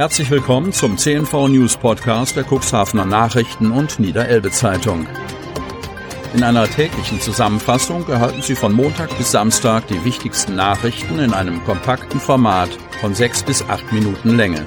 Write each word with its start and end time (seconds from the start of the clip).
Herzlich 0.00 0.30
willkommen 0.30 0.72
zum 0.72 0.96
CNV 0.96 1.48
News 1.48 1.76
Podcast 1.76 2.34
der 2.34 2.46
Cuxhavener 2.50 3.04
Nachrichten 3.04 3.70
und 3.70 4.00
Niederelbe 4.00 4.50
Zeitung. 4.50 5.06
In 6.32 6.42
einer 6.42 6.66
täglichen 6.66 7.20
Zusammenfassung 7.20 8.08
erhalten 8.08 8.40
Sie 8.40 8.54
von 8.54 8.72
Montag 8.72 9.14
bis 9.18 9.30
Samstag 9.30 9.88
die 9.88 10.02
wichtigsten 10.06 10.56
Nachrichten 10.56 11.18
in 11.18 11.34
einem 11.34 11.62
kompakten 11.64 12.18
Format 12.18 12.70
von 13.02 13.14
sechs 13.14 13.42
bis 13.42 13.62
acht 13.68 13.92
Minuten 13.92 14.38
Länge. 14.38 14.64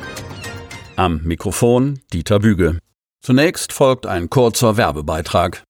Am 0.97 1.21
Mikrofon 1.23 1.99
Dieter 2.13 2.37
Büge. 2.37 2.77
Zunächst 3.23 3.73
folgt 3.73 4.05
ein 4.05 4.29
kurzer 4.29 4.77
Werbebeitrag. 4.77 5.63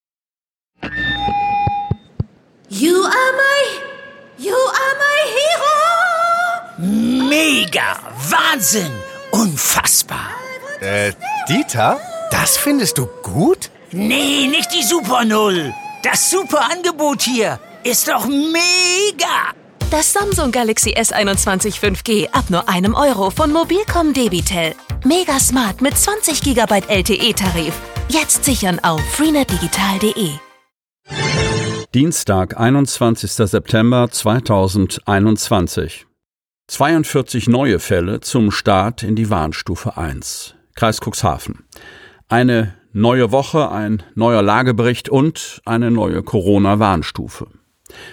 You 2.67 2.95
are 2.95 3.31
my, 3.37 4.43
you 4.45 4.55
are 4.55 4.95
my 4.99 5.21
hero! 5.37 7.29
Mega! 7.29 7.97
Wahnsinn! 8.29 8.91
Unfassbar! 9.33 10.29
Äh, 10.79 11.11
Dieter? 11.49 11.99
Das 12.29 12.55
findest 12.55 12.99
du 12.99 13.07
gut? 13.23 13.71
Nee, 13.91 14.45
nicht 14.47 14.71
die 14.73 14.83
Super 14.83 15.25
Null. 15.25 15.73
Das 16.03 16.29
super 16.29 16.69
Angebot 16.71 17.23
hier 17.23 17.59
ist 17.83 18.07
doch 18.07 18.27
mega! 18.27 19.51
Das 19.89 20.13
Samsung 20.13 20.51
Galaxy 20.51 20.91
S21 20.95 21.79
5G 21.79 22.29
ab 22.31 22.45
nur 22.49 22.69
einem 22.69 22.93
Euro 22.93 23.31
von 23.31 23.51
Mobilcom 23.51 24.13
Debitel. 24.13 24.75
Mega 25.03 25.39
smart 25.39 25.81
mit 25.81 25.97
20 25.97 26.41
GB 26.41 26.81
LTE-Tarif. 26.87 27.73
Jetzt 28.09 28.45
sichern 28.45 28.79
auf 28.83 29.01
freenetdigital.de. 29.15 30.29
Dienstag, 31.93 32.59
21. 32.59 33.31
September 33.31 34.09
2021. 34.11 36.05
42 36.67 37.49
neue 37.49 37.77
Fälle 37.77 38.21
zum 38.21 38.49
Start 38.49 39.03
in 39.03 39.17
die 39.17 39.29
Warnstufe 39.29 39.97
1. 39.97 40.55
Kreis 40.75 41.01
Cuxhaven. 41.01 41.65
Eine 42.29 42.75
neue 42.93 43.33
Woche, 43.33 43.69
ein 43.69 44.01
neuer 44.15 44.41
Lagebericht 44.41 45.09
und 45.09 45.61
eine 45.65 45.91
neue 45.91 46.23
Corona-Warnstufe. 46.23 47.47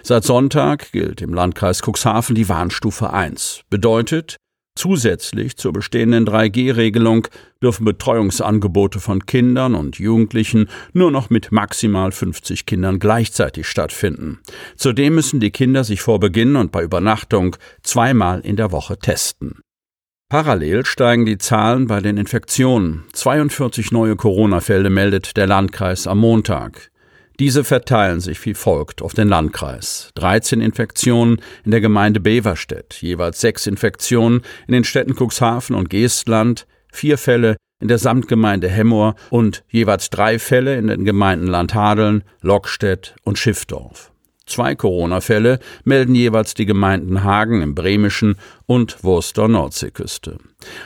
Seit 0.02 0.24
Sonntag 0.24 0.90
gilt 0.90 1.22
im 1.22 1.32
Landkreis 1.32 1.80
Cuxhaven 1.80 2.34
die 2.34 2.48
Warnstufe 2.48 3.12
1. 3.12 3.62
Bedeutet, 3.70 4.36
Zusätzlich 4.76 5.56
zur 5.56 5.72
bestehenden 5.72 6.26
3G-Regelung 6.26 7.26
dürfen 7.62 7.84
Betreuungsangebote 7.84 9.00
von 9.00 9.26
Kindern 9.26 9.74
und 9.74 9.98
Jugendlichen 9.98 10.68
nur 10.92 11.10
noch 11.10 11.28
mit 11.28 11.52
maximal 11.52 12.12
50 12.12 12.66
Kindern 12.66 12.98
gleichzeitig 12.98 13.66
stattfinden. 13.66 14.38
Zudem 14.76 15.16
müssen 15.16 15.40
die 15.40 15.50
Kinder 15.50 15.84
sich 15.84 16.00
vor 16.00 16.20
Beginn 16.20 16.56
und 16.56 16.72
bei 16.72 16.82
Übernachtung 16.82 17.56
zweimal 17.82 18.40
in 18.40 18.56
der 18.56 18.72
Woche 18.72 18.96
testen. 18.98 19.60
Parallel 20.30 20.86
steigen 20.86 21.26
die 21.26 21.38
Zahlen 21.38 21.88
bei 21.88 22.00
den 22.00 22.16
Infektionen. 22.16 23.02
42 23.12 23.90
neue 23.90 24.14
Corona-Fälle 24.14 24.88
meldet 24.88 25.36
der 25.36 25.48
Landkreis 25.48 26.06
am 26.06 26.18
Montag. 26.18 26.89
Diese 27.40 27.64
verteilen 27.64 28.20
sich 28.20 28.44
wie 28.44 28.52
folgt 28.52 29.00
auf 29.00 29.14
den 29.14 29.26
Landkreis. 29.26 30.10
13 30.16 30.60
Infektionen 30.60 31.40
in 31.64 31.70
der 31.70 31.80
Gemeinde 31.80 32.20
Beverstedt, 32.20 32.98
jeweils 33.00 33.40
sechs 33.40 33.66
Infektionen 33.66 34.42
in 34.66 34.74
den 34.74 34.84
Städten 34.84 35.14
Cuxhaven 35.14 35.74
und 35.74 35.88
Geestland, 35.88 36.66
vier 36.92 37.16
Fälle 37.16 37.56
in 37.80 37.88
der 37.88 37.96
Samtgemeinde 37.96 38.68
Hemmoor 38.68 39.14
und 39.30 39.64
jeweils 39.70 40.10
drei 40.10 40.38
Fälle 40.38 40.76
in 40.76 40.88
den 40.88 41.06
Gemeinden 41.06 41.46
Landhadeln, 41.46 42.24
Lockstedt 42.42 43.16
und 43.24 43.38
Schiffdorf. 43.38 44.12
Zwei 44.44 44.74
Corona-Fälle 44.74 45.60
melden 45.84 46.14
jeweils 46.14 46.52
die 46.52 46.66
Gemeinden 46.66 47.24
Hagen 47.24 47.62
im 47.62 47.74
Bremischen 47.74 48.36
und 48.66 49.02
Wurster 49.02 49.48
Nordseeküste. 49.48 50.36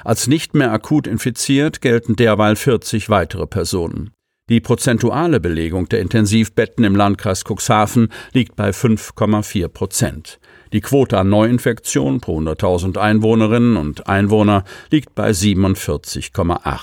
Als 0.05 0.29
nicht 0.29 0.55
mehr 0.55 0.71
akut 0.71 1.09
infiziert 1.09 1.81
gelten 1.81 2.15
derweil 2.15 2.55
40 2.55 3.11
weitere 3.11 3.49
Personen. 3.49 4.14
Die 4.51 4.61
prozentuale 4.61 5.41
Belegung 5.41 5.89
der 5.89 6.01
Intensivbetten 6.01 6.85
im 6.85 6.95
Landkreis 6.95 7.45
Cuxhaven 7.45 8.09
liegt 8.35 8.57
bei 8.57 8.71
5,4 8.71 9.69
Prozent. 9.69 10.39
Die 10.75 10.83
Quote 10.83 11.17
an 11.17 11.31
Neuinfektionen 11.31 12.21
pro 12.21 12.39
100.000 12.41 12.99
Einwohnerinnen 12.99 13.79
und 13.79 14.07
Einwohner 14.07 14.65
liegt 14.91 15.15
bei 15.15 15.31
47,8. 15.31 16.79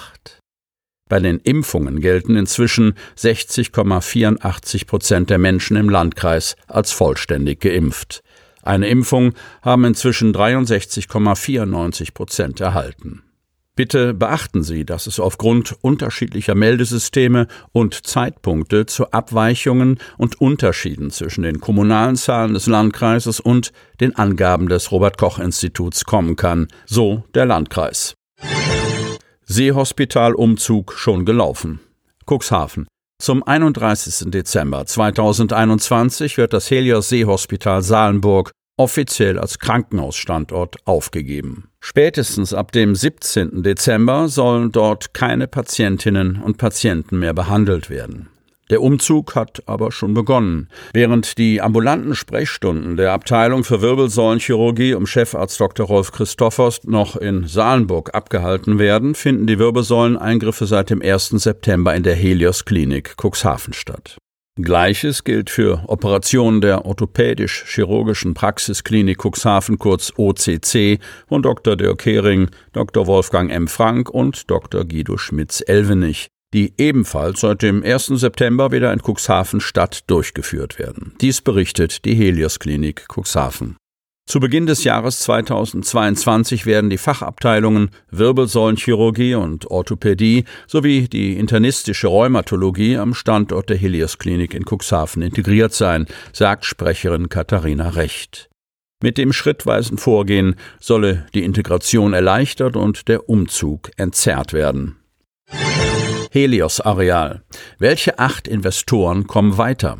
Bei 1.07 1.19
den 1.19 1.37
Impfungen 1.37 2.01
gelten 2.01 2.35
inzwischen 2.35 2.95
60,84 3.15 4.87
Prozent 4.87 5.29
der 5.29 5.37
Menschen 5.37 5.77
im 5.77 5.89
Landkreis 5.89 6.55
als 6.67 6.91
vollständig 6.91 7.59
geimpft. 7.59 8.23
Eine 8.63 8.87
Impfung 8.87 9.33
haben 9.61 9.85
inzwischen 9.85 10.33
63,94 10.33 12.13
Prozent 12.15 12.59
erhalten. 12.59 13.21
Bitte 13.75 14.13
beachten 14.13 14.63
Sie, 14.63 14.85
dass 14.85 15.07
es 15.07 15.19
aufgrund 15.19 15.77
unterschiedlicher 15.81 16.55
Meldesysteme 16.55 17.47
und 17.71 18.05
Zeitpunkte 18.05 18.85
zu 18.85 19.11
Abweichungen 19.11 19.97
und 20.17 20.41
Unterschieden 20.41 21.09
zwischen 21.09 21.43
den 21.43 21.61
kommunalen 21.61 22.17
Zahlen 22.17 22.53
des 22.53 22.67
Landkreises 22.67 23.39
und 23.39 23.71
den 24.01 24.15
Angaben 24.15 24.67
des 24.67 24.91
Robert 24.91 25.17
Koch 25.17 25.39
Instituts 25.39 26.03
kommen 26.03 26.35
kann, 26.35 26.67
so 26.85 27.23
der 27.33 27.45
Landkreis. 27.45 28.13
Seehospitalumzug 29.45 30.93
schon 30.93 31.25
gelaufen. 31.25 31.79
Cuxhaven. 32.25 32.87
Zum 33.21 33.43
31. 33.43 34.31
Dezember 34.31 34.85
2021 34.85 36.37
wird 36.37 36.53
das 36.53 36.71
Helios 36.71 37.09
Seehospital 37.09 37.83
Salenburg 37.83 38.51
offiziell 38.81 39.37
als 39.37 39.59
Krankenhausstandort 39.59 40.77
aufgegeben. 40.85 41.69
Spätestens 41.79 42.51
ab 42.51 42.71
dem 42.71 42.95
17. 42.95 43.61
Dezember 43.61 44.27
sollen 44.27 44.71
dort 44.71 45.13
keine 45.13 45.47
Patientinnen 45.47 46.41
und 46.41 46.57
Patienten 46.57 47.19
mehr 47.19 47.35
behandelt 47.35 47.91
werden. 47.91 48.29
Der 48.71 48.81
Umzug 48.81 49.35
hat 49.35 49.61
aber 49.67 49.91
schon 49.91 50.15
begonnen. 50.15 50.69
Während 50.93 51.37
die 51.37 51.61
ambulanten 51.61 52.15
Sprechstunden 52.15 52.97
der 52.97 53.11
Abteilung 53.11 53.63
für 53.63 53.81
Wirbelsäulenchirurgie 53.81 54.95
um 54.95 55.05
Chefarzt 55.05 55.59
Dr. 55.59 55.85
Rolf 55.85 56.11
Christophers 56.11 56.79
noch 56.85 57.15
in 57.15 57.45
Salenburg 57.47 58.15
abgehalten 58.15 58.79
werden, 58.79 59.13
finden 59.13 59.45
die 59.45 59.59
Wirbelsäuleneingriffe 59.59 60.65
seit 60.65 60.89
dem 60.89 61.03
1. 61.03 61.29
September 61.29 61.93
in 61.93 62.01
der 62.01 62.15
Helios 62.15 62.65
Klinik 62.65 63.15
Cuxhaven 63.21 63.73
statt. 63.73 64.17
Gleiches 64.59 65.23
gilt 65.23 65.49
für 65.49 65.83
Operationen 65.87 66.59
der 66.59 66.85
orthopädisch-chirurgischen 66.85 68.33
Praxisklinik 68.33 69.19
Cuxhaven 69.23 69.79
kurz 69.79 70.11
OCC 70.17 70.99
von 71.29 71.41
Dr. 71.41 71.77
Dirk 71.77 72.05
Hering, 72.05 72.49
Dr. 72.73 73.07
Wolfgang 73.07 73.49
M. 73.49 73.69
Frank 73.69 74.09
und 74.09 74.51
Dr. 74.51 74.83
Guido 74.83 75.17
Schmitz-Elvenich, 75.17 76.27
die 76.53 76.73
ebenfalls 76.77 77.39
seit 77.39 77.61
dem 77.61 77.81
1. 77.81 78.07
September 78.07 78.73
wieder 78.73 78.91
in 78.91 78.99
Cuxhaven 78.99 79.61
Stadt 79.61 80.01
durchgeführt 80.07 80.79
werden. 80.79 81.13
Dies 81.21 81.41
berichtet 81.41 82.03
die 82.03 82.15
Helios 82.15 82.59
Klinik 82.59 83.05
Cuxhaven. 83.07 83.77
Zu 84.25 84.39
Beginn 84.39 84.65
des 84.65 84.83
Jahres 84.83 85.19
2022 85.21 86.65
werden 86.65 86.89
die 86.89 86.97
Fachabteilungen 86.97 87.89
Wirbelsäulenchirurgie 88.11 89.35
und 89.35 89.69
Orthopädie 89.69 90.45
sowie 90.67 91.09
die 91.09 91.37
internistische 91.37 92.07
Rheumatologie 92.07 92.97
am 92.97 93.13
Standort 93.13 93.69
der 93.69 93.77
Helios 93.77 94.19
Klinik 94.19 94.53
in 94.53 94.63
Cuxhaven 94.63 95.21
integriert 95.21 95.73
sein, 95.73 96.05
sagt 96.31 96.65
Sprecherin 96.65 97.29
Katharina 97.29 97.89
Recht. 97.89 98.49
Mit 99.03 99.17
dem 99.17 99.33
schrittweisen 99.33 99.97
Vorgehen 99.97 100.55
solle 100.79 101.25
die 101.33 101.43
Integration 101.43 102.13
erleichtert 102.13 102.75
und 102.75 103.07
der 103.07 103.27
Umzug 103.27 103.89
entzerrt 103.97 104.53
werden. 104.53 104.97
Helios 106.31 106.79
Areal. 106.79 107.41
Welche 107.79 108.19
acht 108.19 108.47
Investoren 108.47 109.27
kommen 109.27 109.57
weiter? 109.57 109.97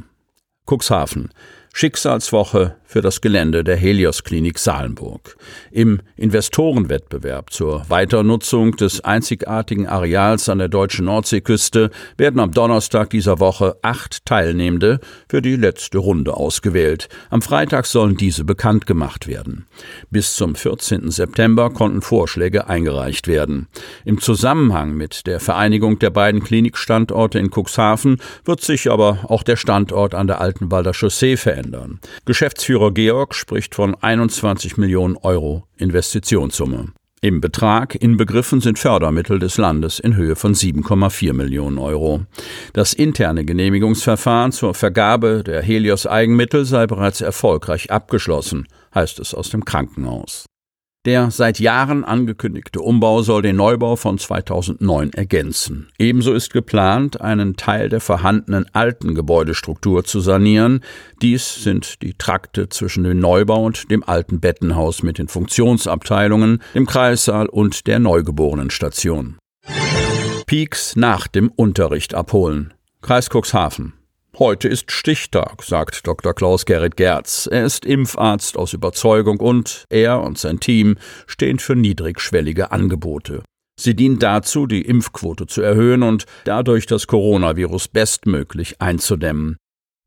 Cuxhaven. 0.65 1.29
Schicksalswoche 1.73 2.77
für 2.91 3.01
das 3.01 3.21
Gelände 3.21 3.63
der 3.63 3.77
Helios 3.77 4.25
Klinik 4.25 4.59
Salenburg. 4.59 5.37
Im 5.71 6.01
Investorenwettbewerb 6.17 7.53
zur 7.53 7.85
Weiternutzung 7.87 8.75
des 8.75 8.99
einzigartigen 8.99 9.87
Areals 9.87 10.49
an 10.49 10.57
der 10.57 10.67
deutschen 10.67 11.05
Nordseeküste 11.05 11.89
werden 12.17 12.41
am 12.41 12.51
Donnerstag 12.51 13.09
dieser 13.11 13.39
Woche 13.39 13.77
acht 13.81 14.25
Teilnehmende 14.25 14.99
für 15.29 15.41
die 15.41 15.55
letzte 15.55 15.99
Runde 15.99 16.35
ausgewählt. 16.35 17.07
Am 17.29 17.41
Freitag 17.41 17.85
sollen 17.85 18.17
diese 18.17 18.43
bekannt 18.43 18.85
gemacht 18.85 19.25
werden. 19.25 19.67
Bis 20.09 20.35
zum 20.35 20.55
14. 20.55 21.11
September 21.11 21.69
konnten 21.69 22.01
Vorschläge 22.01 22.67
eingereicht 22.67 23.29
werden. 23.29 23.69
Im 24.03 24.19
Zusammenhang 24.19 24.95
mit 24.95 25.27
der 25.27 25.39
Vereinigung 25.39 25.97
der 25.99 26.09
beiden 26.09 26.43
Klinikstandorte 26.43 27.39
in 27.39 27.51
Cuxhaven 27.51 28.17
wird 28.43 28.59
sich 28.59 28.91
aber 28.91 29.19
auch 29.29 29.43
der 29.43 29.55
Standort 29.55 30.13
an 30.13 30.27
der 30.27 30.41
Altenwalder 30.41 30.91
Chaussee 30.93 31.37
verändern. 31.37 32.01
Geschäftsführer 32.25 32.80
Geschäftsführer 32.81 32.93
Georg 32.93 33.35
spricht 33.35 33.75
von 33.75 33.93
21 33.93 34.77
Millionen 34.77 35.15
Euro 35.17 35.67
Investitionssumme. 35.77 36.93
Im 37.21 37.39
Betrag 37.39 37.93
inbegriffen 37.93 38.59
sind 38.59 38.79
Fördermittel 38.79 39.37
des 39.37 39.57
Landes 39.57 39.99
in 39.99 40.15
Höhe 40.15 40.35
von 40.35 40.55
7,4 40.55 41.33
Millionen 41.33 41.77
Euro. 41.77 42.21
Das 42.73 42.93
interne 42.93 43.45
Genehmigungsverfahren 43.45 44.51
zur 44.51 44.73
Vergabe 44.73 45.43
der 45.43 45.61
Helios 45.61 46.07
Eigenmittel 46.07 46.65
sei 46.65 46.87
bereits 46.87 47.21
erfolgreich 47.21 47.91
abgeschlossen, 47.91 48.65
heißt 48.95 49.19
es 49.19 49.35
aus 49.35 49.51
dem 49.51 49.63
Krankenhaus. 49.63 50.47
Der 51.03 51.31
seit 51.31 51.59
Jahren 51.59 52.03
angekündigte 52.03 52.79
Umbau 52.79 53.23
soll 53.23 53.41
den 53.41 53.55
Neubau 53.55 53.95
von 53.95 54.19
2009 54.19 55.13
ergänzen. 55.13 55.87
Ebenso 55.97 56.31
ist 56.31 56.53
geplant, 56.53 57.21
einen 57.21 57.55
Teil 57.55 57.89
der 57.89 58.01
vorhandenen 58.01 58.67
alten 58.73 59.15
Gebäudestruktur 59.15 60.03
zu 60.03 60.19
sanieren. 60.19 60.81
Dies 61.23 61.63
sind 61.63 62.03
die 62.03 62.13
Trakte 62.13 62.69
zwischen 62.69 63.03
dem 63.03 63.17
Neubau 63.17 63.65
und 63.65 63.89
dem 63.89 64.03
alten 64.03 64.39
Bettenhaus 64.39 65.01
mit 65.01 65.17
den 65.17 65.27
Funktionsabteilungen, 65.27 66.61
dem 66.75 66.85
Kreissaal 66.85 67.47
und 67.47 67.87
der 67.87 67.97
Neugeborenenstation. 67.97 69.39
Peaks 70.45 70.95
nach 70.95 71.25
dem 71.25 71.49
Unterricht 71.49 72.13
abholen. 72.13 72.75
Kreis 73.01 73.27
Cuxhaven. 73.33 73.93
Heute 74.39 74.69
ist 74.69 74.91
Stichtag, 74.93 75.61
sagt 75.61 76.07
Dr. 76.07 76.33
Klaus 76.33 76.65
Gerrit 76.65 76.95
Gerz. 76.95 77.49
Er 77.51 77.65
ist 77.65 77.85
Impfarzt 77.85 78.55
aus 78.55 78.71
Überzeugung 78.71 79.41
und 79.41 79.83
er 79.89 80.21
und 80.21 80.37
sein 80.37 80.61
Team 80.61 80.95
stehen 81.27 81.59
für 81.59 81.75
niedrigschwellige 81.75 82.71
Angebote. 82.71 83.43
Sie 83.77 83.93
dienen 83.93 84.19
dazu, 84.19 84.67
die 84.67 84.83
Impfquote 84.83 85.47
zu 85.47 85.61
erhöhen 85.61 86.01
und 86.01 86.25
dadurch 86.45 86.85
das 86.85 87.07
Coronavirus 87.07 87.89
bestmöglich 87.89 88.79
einzudämmen. 88.79 89.57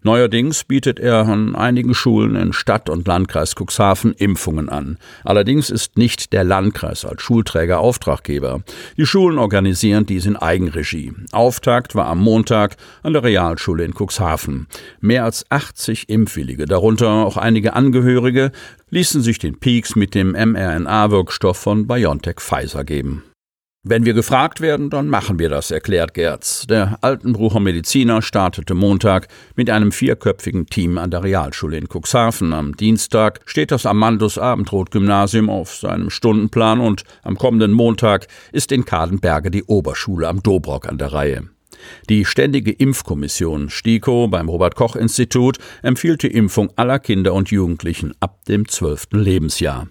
Neuerdings 0.06 0.64
bietet 0.64 1.00
er 1.00 1.26
an 1.26 1.56
einigen 1.56 1.94
Schulen 1.94 2.36
in 2.36 2.52
Stadt 2.52 2.90
und 2.90 3.08
Landkreis 3.08 3.54
Cuxhaven 3.58 4.12
Impfungen 4.12 4.68
an. 4.68 4.98
Allerdings 5.24 5.70
ist 5.70 5.96
nicht 5.96 6.34
der 6.34 6.44
Landkreis 6.44 7.06
als 7.06 7.22
Schulträger 7.22 7.80
Auftraggeber. 7.80 8.62
Die 8.98 9.06
Schulen 9.06 9.38
organisieren 9.38 10.04
dies 10.04 10.26
in 10.26 10.36
Eigenregie. 10.36 11.14
Auftakt 11.32 11.94
war 11.94 12.06
am 12.08 12.20
Montag 12.20 12.76
an 13.02 13.14
der 13.14 13.24
Realschule 13.24 13.82
in 13.82 13.94
Cuxhaven. 13.94 14.66
Mehr 15.00 15.24
als 15.24 15.50
80 15.50 16.10
Impfwillige, 16.10 16.66
darunter 16.66 17.08
auch 17.08 17.38
einige 17.38 17.72
Angehörige, 17.72 18.52
ließen 18.90 19.22
sich 19.22 19.38
den 19.38 19.58
Peaks 19.58 19.96
mit 19.96 20.14
dem 20.14 20.32
mRNA-Wirkstoff 20.32 21.56
von 21.56 21.86
BioNTech 21.86 22.40
Pfizer 22.40 22.84
geben. 22.84 23.22
Wenn 23.86 24.06
wir 24.06 24.14
gefragt 24.14 24.62
werden, 24.62 24.88
dann 24.88 25.08
machen 25.08 25.38
wir 25.38 25.50
das, 25.50 25.70
erklärt 25.70 26.14
Gerz. 26.14 26.66
Der 26.66 26.96
Altenbrucher 27.02 27.60
Mediziner 27.60 28.22
startete 28.22 28.72
Montag 28.72 29.28
mit 29.56 29.68
einem 29.68 29.92
vierköpfigen 29.92 30.64
Team 30.64 30.96
an 30.96 31.10
der 31.10 31.22
Realschule 31.22 31.76
in 31.76 31.86
Cuxhaven. 31.86 32.54
Am 32.54 32.74
Dienstag 32.74 33.40
steht 33.44 33.70
das 33.70 33.84
Amandus 33.84 34.38
Abendrot 34.38 34.90
Gymnasium 34.90 35.50
auf 35.50 35.74
seinem 35.74 36.08
Stundenplan 36.08 36.80
und 36.80 37.04
am 37.22 37.36
kommenden 37.36 37.72
Montag 37.72 38.26
ist 38.52 38.72
in 38.72 38.86
Kadenberge 38.86 39.50
die 39.50 39.64
Oberschule 39.64 40.28
am 40.28 40.42
Dobrock 40.42 40.88
an 40.88 40.96
der 40.96 41.12
Reihe. 41.12 41.53
Die 42.08 42.24
Ständige 42.24 42.72
Impfkommission 42.72 43.70
STIKO 43.70 44.28
beim 44.28 44.48
Robert 44.48 44.76
Koch 44.76 44.96
Institut 44.96 45.58
empfiehlt 45.82 46.22
die 46.22 46.28
Impfung 46.28 46.70
aller 46.76 46.98
Kinder 46.98 47.34
und 47.34 47.50
Jugendlichen 47.50 48.14
ab 48.20 48.44
dem 48.46 48.68
zwölften 48.68 49.18
Lebensjahr. 49.18 49.88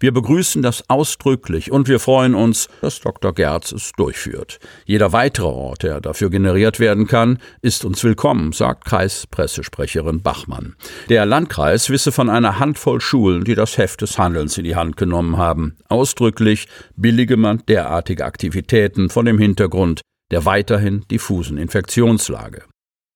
Wir 0.00 0.12
begrüßen 0.12 0.62
das 0.62 0.88
ausdrücklich 0.88 1.70
und 1.70 1.86
wir 1.86 2.00
freuen 2.00 2.34
uns, 2.34 2.68
dass 2.80 3.00
Dr. 3.00 3.34
Gerz 3.34 3.72
es 3.72 3.92
durchführt. 3.96 4.58
Jeder 4.86 5.12
weitere 5.12 5.46
Ort, 5.46 5.82
der 5.82 6.00
dafür 6.00 6.30
generiert 6.30 6.80
werden 6.80 7.06
kann, 7.06 7.38
ist 7.60 7.84
uns 7.84 8.02
willkommen, 8.02 8.52
sagt 8.52 8.86
Kreispressesprecherin 8.86 10.22
Bachmann. 10.22 10.76
Der 11.08 11.26
Landkreis 11.26 11.90
wisse 11.90 12.12
von 12.12 12.30
einer 12.30 12.58
Handvoll 12.58 13.00
Schulen, 13.00 13.44
die 13.44 13.54
das 13.54 13.76
Heft 13.76 14.00
des 14.00 14.18
Handelns 14.18 14.56
in 14.56 14.64
die 14.64 14.76
Hand 14.76 14.96
genommen 14.96 15.36
haben. 15.36 15.76
Ausdrücklich 15.88 16.66
billige 16.96 17.36
man 17.36 17.62
derartige 17.68 18.24
Aktivitäten 18.24 19.10
von 19.10 19.26
dem 19.26 19.38
Hintergrund 19.38 20.00
der 20.30 20.44
weiterhin 20.44 21.04
diffusen 21.10 21.58
Infektionslage. 21.58 22.62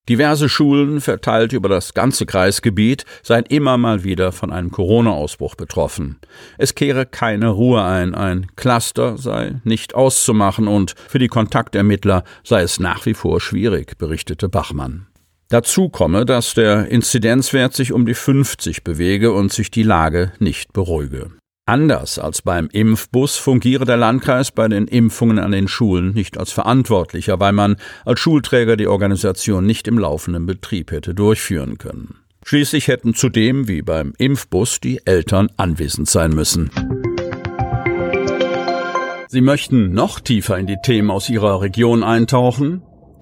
Diverse 0.09 0.51
Schulen 0.51 1.01
verteilt 1.01 1.55
über 1.55 1.71
das 1.71 1.95
ganze 1.95 2.27
Kreisgebiet 2.27 3.07
seien 3.23 3.45
immer 3.47 3.79
mal 3.79 4.05
wieder 4.05 4.33
von 4.33 4.53
einem 4.53 4.71
Corona-Ausbruch 4.71 5.55
betroffen. 5.55 6.19
Es 6.59 6.75
kehre 6.75 7.07
keine 7.07 7.49
Ruhe 7.49 7.83
ein, 7.83 8.15
ein 8.15 8.49
Cluster 8.55 9.17
sei 9.17 9.63
nicht 9.65 9.95
auszumachen 9.95 10.69
und 10.69 10.95
für 11.09 11.19
die 11.19 11.29
Kontaktermittler 11.29 12.25
sei 12.43 12.61
es 12.61 12.79
nach 12.79 13.07
wie 13.07 13.15
vor 13.15 13.41
schwierig, 13.41 13.97
berichtete 13.97 14.51
Bachmann. 14.51 15.07
Dazu 15.49 15.89
komme, 15.89 16.27
dass 16.27 16.53
der 16.53 16.89
Inzidenzwert 16.89 17.73
sich 17.73 17.93
um 17.93 18.05
die 18.05 18.15
50 18.15 18.85
bewege 18.85 19.33
und 19.33 19.55
sich 19.55 19.71
die 19.71 19.83
Lage 19.85 20.33
nicht 20.39 20.75
beruhige. 20.75 21.31
Anders 21.67 22.19
als 22.19 22.43
beim 22.43 22.69
Impfbus 22.71 23.37
fungiere 23.37 23.87
der 23.87 23.97
Landkreis 23.97 24.51
bei 24.51 24.69
den 24.69 24.87
Impfungen 24.87 25.39
an 25.39 25.51
den 25.51 25.67
Schulen 25.67 26.13
nicht 26.13 26.37
als 26.37 26.53
Verantwortlicher, 26.53 27.41
weil 27.41 27.53
man 27.53 27.77
als 28.05 28.21
Schulträger 28.21 28.77
die 28.77 28.87
Organisation 28.87 29.65
nicht 29.65 29.89
im 29.89 29.99
laufenden 29.99 30.45
Betrieb 30.45 30.91
hätte 30.91 31.15
durchführen 31.15 31.79
können. 31.79 32.17
Schließlich 32.45 32.89
hätten 32.89 33.15
zudem, 33.15 33.67
wie 33.67 33.81
beim 33.81 34.13
Impfbus, 34.19 34.79
die 34.81 35.01
Eltern 35.07 35.49
anwesend 35.57 36.07
sein 36.07 36.33
müssen. 36.33 36.71
Sie 39.29 39.41
möchten 39.41 39.95
noch 39.95 40.21
tiefer 40.21 40.59
in 40.59 40.67
die 40.67 40.77
Themen 40.85 41.11
aus 41.11 41.31
Ihrer 41.31 41.63
Region 41.63 42.03
eintauchen? 42.03 42.83